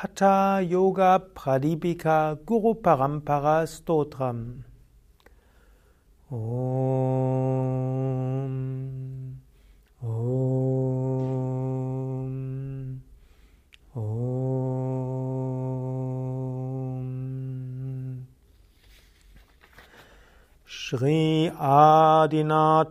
[0.00, 4.62] Hatha Yoga Pradipika Guru Parampara Stotram.
[6.30, 6.38] Om.
[10.00, 10.22] Om.
[13.96, 14.28] Om.
[20.64, 22.86] Shri Adinathaya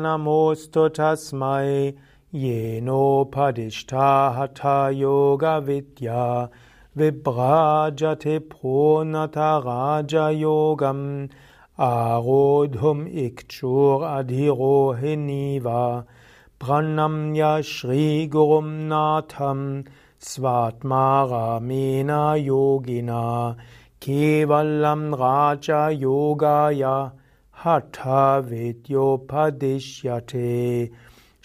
[0.00, 1.94] Namostu Tasmai
[2.34, 6.50] Yenopadishta hatha yoga vidya
[6.96, 11.30] vibrajate pronata raja yogam
[11.78, 16.04] arodhum ikchur adhirohiniva
[16.58, 19.84] pranamya shri gurum natham
[20.18, 23.56] svatmaramena yogina
[24.00, 27.12] kevalam raja yogaya
[27.52, 30.90] hatha vidyopadishyate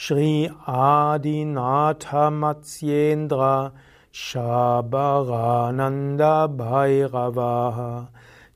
[0.03, 3.71] Shri Adinatha Matsyendra
[4.11, 8.07] Shabarananda Bhairavaha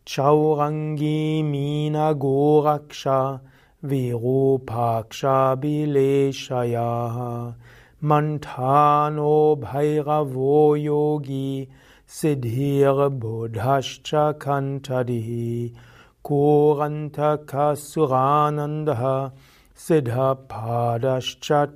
[0.08, 3.42] Chaurangi Mina Goraksha
[3.84, 7.54] Virupaksha Bileshaya
[8.02, 11.70] Mantano Bhairavo Yogi
[12.10, 15.76] Siddhir Buddhascha Kantadihi
[16.24, 19.32] Koranta Kasuranandha
[19.78, 21.68] Siddhapadascha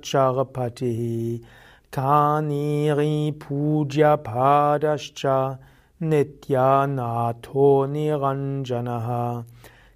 [1.92, 5.58] Kaniri Puja Padascha
[6.00, 9.44] Nityanatho Niranjanaha.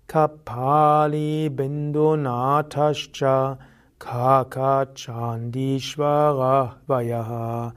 [0.06, 3.56] Kapali Bindunathascha
[3.98, 7.72] Kaka Chandishvara Vayaha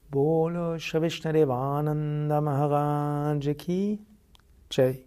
[0.08, 4.00] Bolo Shri Vishnadevananda Maharaj Ki
[4.70, 5.04] Jai.